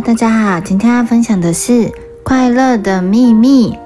[0.00, 1.90] 大家好，今天要分享的是
[2.24, 3.78] 快乐的秘密。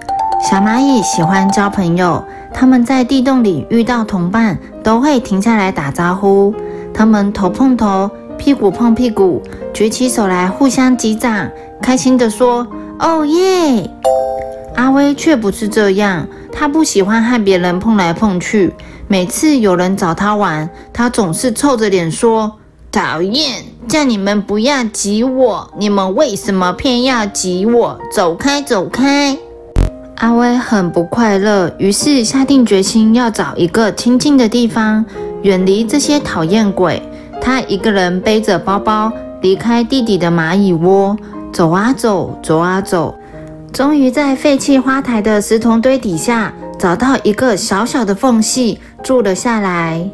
[0.43, 6.55] 小蚂蚁喜欢交朋友，它们在地洞里遇到同伴，都会停下来打招呼。
[6.95, 9.43] 它们头碰头，屁股碰屁股，
[9.75, 11.47] 举起手来互相击掌，
[11.83, 12.67] 开心地说
[12.99, 13.89] ：“哦耶！”
[14.77, 18.73] 阿威却不是这样，他不喜欢和别人碰来碰去。
[19.09, 22.51] 每次有人找他玩，他总是臭着脸说
[22.91, 23.63] ：“讨厌！
[23.89, 27.99] 叫你们不要挤我，你们为什么偏要挤我？
[28.13, 29.37] 走开，走开！”
[30.17, 35.05] 阿威很不快乐，于是下定决心要找一个清静的地方。
[35.43, 37.01] 远离这些讨厌鬼，
[37.41, 41.17] 他一个人背着包包离开弟弟的蚂蚁窝，
[41.53, 43.15] 走啊走，走啊走，
[43.73, 50.11] 终于在废弃花台的石桶堆底下找到一个小小的缝隙，住了下来。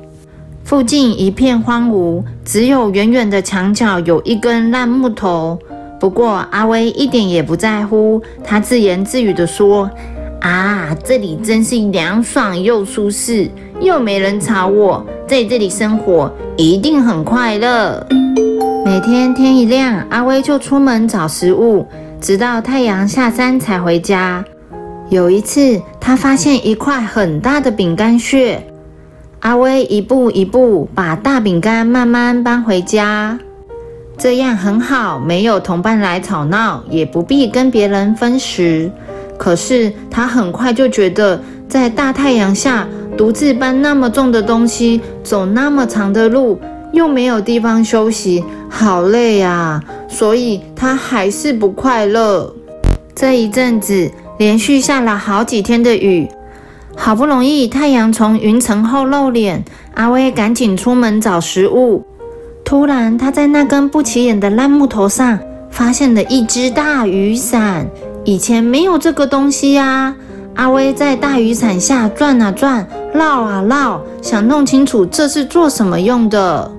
[0.65, 5.59] 附近一片荒芜，只有远远的墙角有一根烂木头。
[6.01, 9.91] 不过阿威一点也不在乎，他自言自语地说
[10.41, 18.07] ：“啊，这里真是凉爽又舒适。”又没人吵我，在这里生活一定很快乐。
[18.87, 21.87] 每天天一亮，阿威就出门找食物，
[22.21, 24.43] 直到太阳下山才回家。
[25.11, 28.65] 有一次，他发现一块很大的饼干屑，
[29.45, 33.39] 阿威一步一步把大饼干慢慢搬回家，
[34.17, 38.91] 这样很好，没有同伴来吵闹，也不必跟别人分食。
[39.37, 42.89] 可是他很快就觉得，在大太阳下。
[43.19, 46.59] 独自搬那么重的东西，走那么长的路，
[46.93, 49.81] 又没有地方休息，好累啊！
[50.09, 52.53] 所以他还是不快乐。
[53.15, 56.27] 这一阵子连续下了好几天的雨，
[56.97, 59.63] 好不容易太阳从云层后露脸，
[59.95, 62.05] 阿威赶紧出门找食物。
[62.65, 65.39] 突然，他在那根不起眼的烂木头上
[65.71, 67.87] 发现了一只大雨伞，
[68.25, 70.15] 以前没有这个东西呀。
[70.55, 76.71] 阿威在大雨伞下转啊转，绕啊绕，想弄清楚这是做什么用的。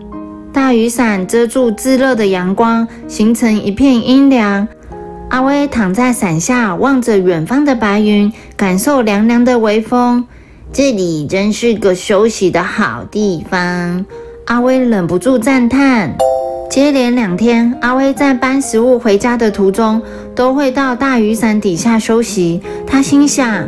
[0.53, 4.66] 大雨伞遮住炙热的阳光，形成一片阴凉。
[5.30, 10.25] 阿威躺在伞下，望着远方的白云，感受凉凉的微风。
[10.72, 14.06] 这里真是个休息的好地方。
[14.46, 16.16] 阿威忍不住赞叹。
[16.69, 20.02] 接连两天，阿威在搬食物回家的途中，
[20.35, 22.62] 都会到大雨伞底下休息。
[22.85, 23.68] 他心想：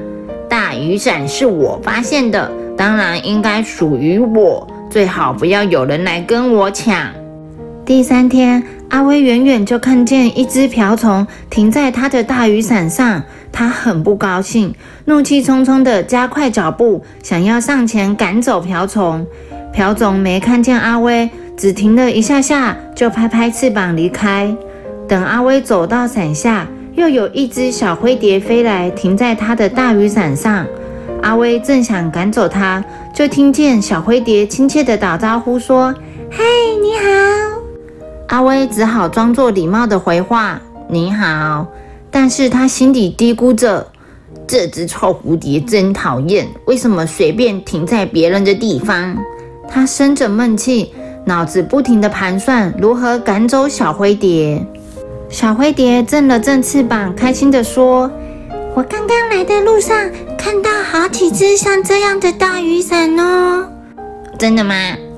[0.50, 7.08] 大雨伞是我发现的，当然应该属于我，最好不要有人来跟我抢。
[7.88, 14.76] 第三天，阿威远远就看见一只瓢虫停在他的大雨伞上，他很不高兴，
[15.06, 19.26] 怒气冲冲地加快脚步，想要上前赶走瓢虫。
[19.72, 21.30] 瓢虫没看见阿威。
[21.56, 24.54] 只停了一下下，就拍拍翅膀离开。
[25.08, 30.68] 等阿威走到伞下，又有一只小灰蝶飞来，停在他的大雨伞上。
[31.24, 32.84] 阿威正想赶走它，
[33.14, 35.96] 就听见小灰蝶亲切地打招呼说
[36.30, 36.44] ：“嘿，
[36.82, 37.37] 你好。”
[38.28, 41.66] 阿威只好装作礼貌的回话：“你好。”
[42.12, 43.86] 但是他心底嘀咕着
[44.48, 49.18] ：“这只臭蝴蝶真讨厌，为什么随便停在别人的地方？”
[49.70, 50.94] 他生着闷气。
[51.26, 54.66] 脑子不停地盘算如何赶走小灰蝶。
[55.28, 58.10] 小灰蝶振了振翅膀，开心地说
[58.74, 63.68] ：“我刚刚来的路上看到好几只像这样的大雨伞哦。”
[64.40, 64.74] 真的吗？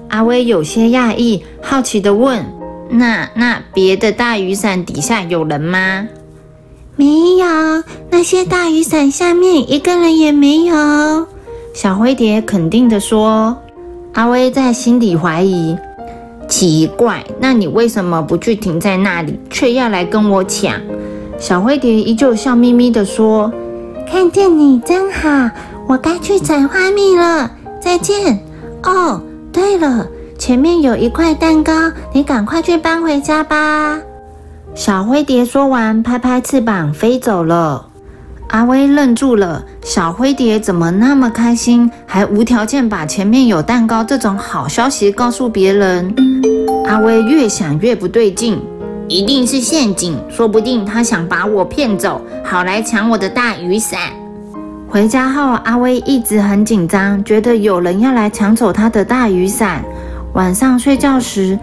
[0.08, 2.44] 阿威有些讶异，好奇地问
[2.90, 6.08] ：“那那别的大雨伞底下有人吗
[6.98, 7.46] ？”“没有，
[8.10, 11.28] 那些大雨伞下面一个人也没有。”
[11.74, 13.58] 小灰蝶肯定地说。
[14.14, 15.78] 阿威在心里怀疑。
[16.48, 20.74] 奇怪，那你为什么不去停在那里，却要来跟我抢？
[21.38, 23.54] 小灰蝶依旧笑眯眯地说
[24.12, 25.52] ：“看见你真好，
[25.88, 28.40] 我该去采花蜜了，再见。”
[28.84, 29.22] 哦，
[29.54, 30.08] 对了，
[30.50, 31.72] 前面有一块蛋糕，
[32.12, 34.00] 你赶快去搬回家吧。
[34.74, 37.86] 小灰蝶说完，拍拍翅膀飞走了。
[38.48, 46.16] 阿威愣住了，小灰蝶怎么那么开心，还无条件把前面有蛋糕这种好消息告诉别人？
[46.88, 48.60] 阿威越想越不对劲，
[49.08, 54.00] 一定是陷阱，说不定他想把我骗走，好来抢我的大雨伞。
[54.88, 59.86] 回家后，阿威一直很紧张，觉得有人要来抢走他的大雨伞。
[60.34, 61.58] 晚上睡觉时，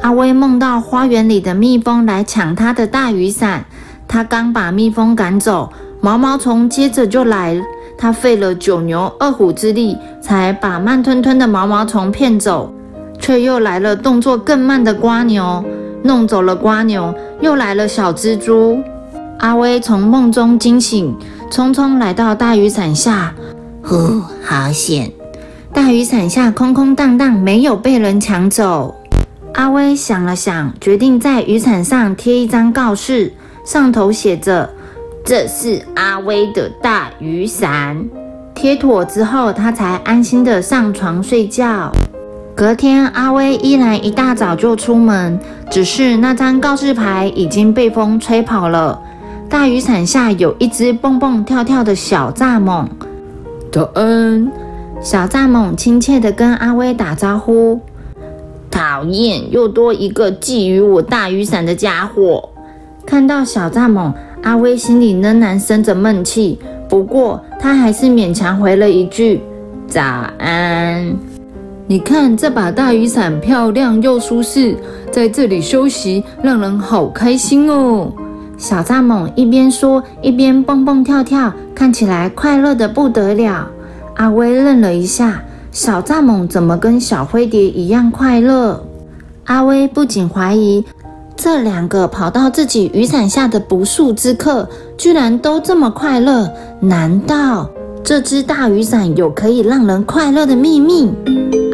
[0.00, 3.64] 阿威梦到花园里的蜜蜂来抢他的大雨伞，
[4.06, 5.72] 他刚把蜜蜂赶走。
[6.00, 7.60] 毛毛虫接着就来，
[7.98, 12.72] 他费了九牛二虎之力，才把慢吞吞的毛毛虫骗走，
[13.18, 15.64] 却又来了动作更慢的瓜牛。
[16.02, 18.78] 弄走了瓜牛，又来了小蜘蛛。
[19.38, 21.16] 阿威从梦中惊醒，
[21.50, 23.34] 匆匆来到大雨伞下。
[23.82, 25.10] 呼，好险！
[25.76, 28.96] 大雨伞下空空荡荡，没有被人抢走。
[29.52, 33.30] 阿威想了想，决定在雨伞上贴一张告示，
[33.62, 34.70] 上头写着
[35.22, 38.02] ：“这是阿威的大雨伞。”
[38.56, 41.92] 贴妥之后，他才安心的上床睡觉。
[42.54, 45.38] 隔天，阿威依然一大早就出门，
[45.70, 48.98] 只是那张告示牌已经被风吹跑了。
[49.46, 52.88] 大雨伞下有一只蹦蹦跳跳的小蚱蜢。
[53.70, 54.50] 早安，
[55.00, 57.80] 小蚱蜢亲切的跟阿威打招呼。
[58.70, 62.48] 讨厌，又多一个觊觎我大雨伞的家伙。
[63.06, 64.12] 看到小蚱蜢，
[64.42, 66.58] 阿威心里仍然生着闷气，
[66.88, 69.40] 不过他还是勉强回了一句
[69.86, 70.02] ：“早
[70.38, 71.14] 安。”
[71.86, 74.76] 你看这把大雨伞漂亮又舒适，
[75.12, 78.12] 在这里休息让人好开心哦。
[78.58, 83.70] 小蚱蜢一边说，一边蹦蹦跳跳，看起来快乐的不得了。
[84.16, 85.42] 阿威愣了一下。
[85.72, 88.82] 小蚱蜢怎么跟小灰蝶一样快乐？
[89.44, 90.82] 阿威不仅怀疑
[91.36, 94.66] 这两个跑到自己雨伞下的不速之客，
[94.96, 96.50] 居然都这么快乐。
[96.80, 97.68] 难道
[98.02, 101.12] 这只大雨伞有可以让人快乐的秘密？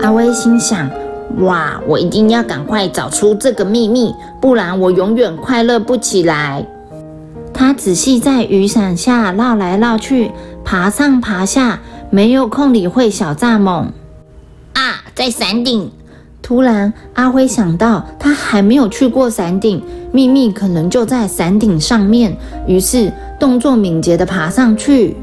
[0.02, 0.90] 阿威心想：
[1.38, 6.66] 哇，我一定要赶快找出这个秘密，不然我永远快乐不起来。
[7.54, 10.32] 他仔细在雨伞下绕来绕去，
[10.64, 11.78] 爬上爬下。
[12.14, 13.86] 没有空理会小蚱蜢
[14.74, 15.90] 啊，在山顶。
[16.42, 19.82] 突然，阿辉想到他还没有去过山顶，
[20.12, 22.36] 秘密可能就在山顶上面。
[22.66, 23.10] 于是，
[23.40, 25.16] 动作敏捷地爬上去。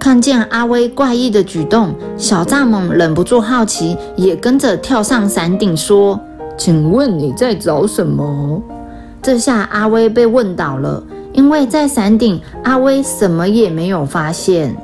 [0.00, 6.18] 看见阿威怪异的举动，小蚱蜢忍不住好奇，也跟着跳上山顶，说
[6.58, 8.60] ：“请问你在找什么？”
[9.22, 11.00] 这下阿威被问倒了，
[11.32, 14.76] 因为在山顶，阿威什么也没有发现。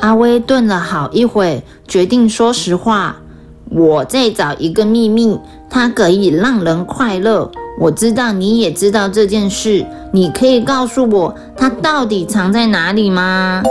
[0.00, 3.16] 阿威顿了好一会，决定说实话
[3.68, 5.38] ：“我在找一个秘密，
[5.68, 7.50] 它可以让人快乐。
[7.78, 13.62] 我知道你也知道这件事，你可以告诉我它到底藏在哪里吗？”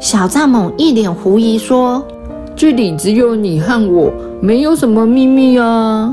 [0.00, 2.06] 小蚱蜢一脸狐疑说
[2.54, 6.12] ：“这里只有你和我，没有什么秘密啊！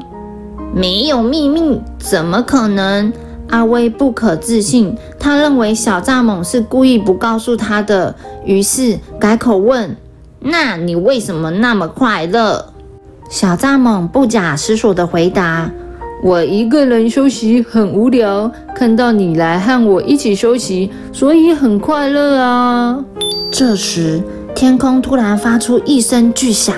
[0.74, 1.80] 没有秘密？
[2.00, 3.14] 怎么可能？”
[3.50, 9.96] 阿威不可置信，他认为小蚱蜢是故意不告诉他的，于是改口问
[10.40, 12.66] ：“那你为什么那么快乐？”
[13.30, 15.70] 小蚱蜢不假思索地回答
[16.24, 23.04] ：“我一个人休息很无聊，看到你来和我一起休息，所以很快乐啊。”
[23.52, 24.24] 这时，
[24.56, 26.76] 天空突然发出一声巨响，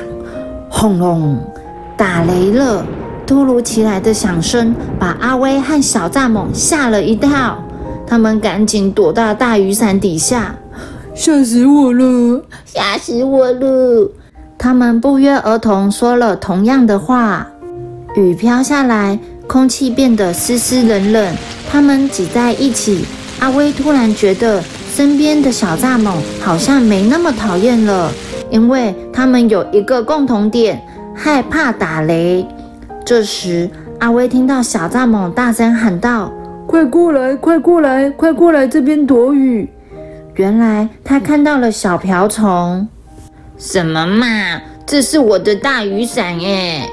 [0.69, 1.37] 轰隆，
[1.95, 2.85] 打雷了。
[3.25, 7.57] 突如其来的响声把阿威和小蚱蜢吓了一跳，
[8.11, 10.53] 他们赶紧躲到大雨伞底下。
[11.15, 12.43] 吓死我了！
[12.65, 14.11] 吓死我了！
[14.57, 17.47] 他们不约而同说了同样的话。
[18.17, 19.17] 雨飘下来，
[19.47, 21.33] 空气变得湿湿冷冷。
[21.71, 23.05] 他们挤在一起，
[23.39, 24.61] 阿威突然觉得
[24.93, 28.11] 身边的小蚱蜢好像没那么讨厌了，
[28.49, 30.81] 因为他们有一个共同点：
[31.15, 32.45] 害怕打雷。
[33.05, 33.69] 这时，
[33.99, 36.29] 阿威听到小蚱蜢大声喊道
[36.67, 39.69] ：“快过来，快过来，快过来这边躲雨！”
[40.35, 42.87] 原来他看到了小瓢虫。
[43.57, 44.25] 什么嘛，
[44.85, 46.89] 这是我的大雨伞耶！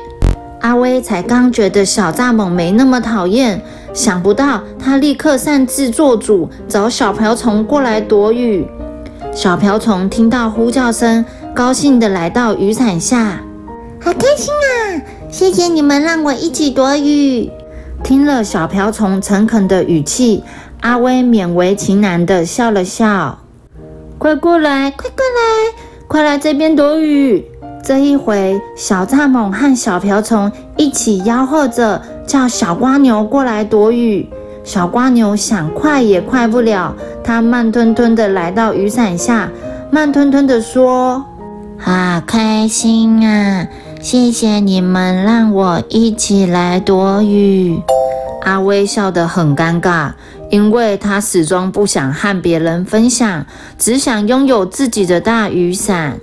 [0.61, 3.63] 阿威才刚觉得小蚱蜢没那么讨厌，
[3.95, 8.67] 想不到他立刻擅自做主，找小瓢虫过来躲雨。
[9.33, 13.41] 小瓢虫听到呼叫声，高兴地来到雨伞下，
[14.01, 15.01] 好开心啊！
[15.31, 17.51] 谢谢你们让我一起躲雨。
[18.03, 20.43] 听了小瓢虫诚恳的语气，
[20.81, 23.39] 阿威勉为其难的笑了笑。
[24.17, 27.45] 快过来，快过来，快来这边躲雨。
[27.83, 34.29] 这一回，小蚱蜢和小瓢虫一起吆喝着，叫小瓜牛过来躲雨。
[34.65, 39.49] 小瓜牛想快也快不了，它慢吞吞地来到雨伞下，
[39.91, 41.25] 慢吞吞地说
[41.79, 43.67] ：“好开心啊！”
[44.01, 47.83] 谢谢你们让我一起来躲雨。
[48.43, 50.13] 阿威笑得很尴尬，
[50.51, 53.45] 因为他始终不想和别人分享，
[53.77, 56.19] 只想拥有自己的大雨伞。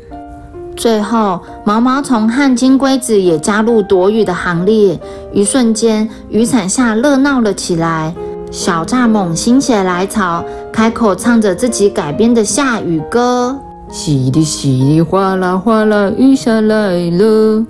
[0.75, 4.99] 最后，毛毛虫和金龟子也加入躲雨的行列。
[5.33, 8.13] 一瞬间，雨伞下热闹了起来。
[8.51, 13.59] 小蚱蜢心血来潮，开口唱着自己改编的下雨歌。
[13.95, 17.65] 淅沥淅沥，哗啦哗啦，雨下来了。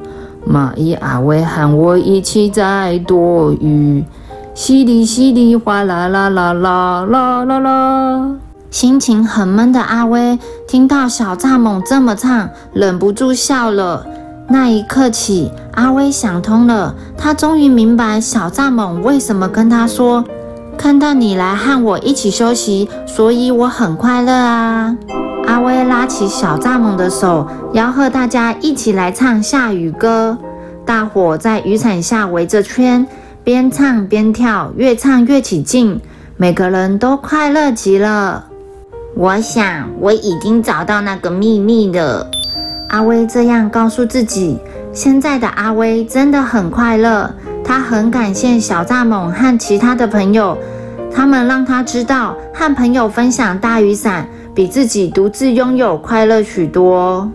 [0.52, 4.04] 蚂蚁阿威喊我一起在躲雨，
[4.56, 8.36] 淅沥淅沥哗啦啦啦啦啦啦啦。
[8.72, 14.04] 心情很闷的阿威听到小蚱蜢这么唱，忍不住笑了。
[14.48, 20.26] 那一刻起，阿威想通了，他终于明白小蚱蜢为什么跟他说
[20.76, 24.98] ：“看到你来和我一起休息，所以我很快乐啊。”
[25.48, 30.38] 阿威拉起小蚱蜢的手，吆喝大家一起来唱下雨歌。
[30.86, 33.06] 大伙在雨伞下围着圈，
[33.44, 36.02] 边唱边跳，越唱越起劲，
[36.36, 38.46] 每个人都快乐极了。
[39.16, 42.28] 我想我已经找到那个秘密了。
[42.90, 44.60] 阿威这样告诉自己。
[44.92, 47.30] 现在的阿威真的很快乐，
[47.64, 50.58] 他很感谢小蚱蜢和其他的朋友，
[51.14, 54.28] 他们让他知道和朋友分享大雨伞。
[54.56, 57.30] 比自己独自拥有快乐许多。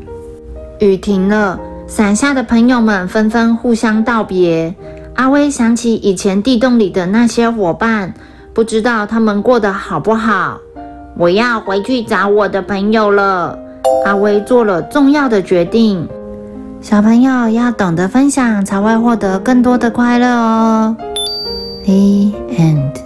[0.79, 4.75] 雨停了，伞下的朋友们纷纷互相道别。
[5.17, 8.15] 阿威想起以前地洞里的那些伙伴，
[8.55, 10.59] 不知道他们过得好不好。
[11.19, 13.59] 我要回去找我的朋友了。
[14.07, 16.09] 阿威做了重要的决定。
[16.81, 20.97] 小朋友要懂得分享，才会获得更多的快乐哦。
[21.85, 22.91] The end.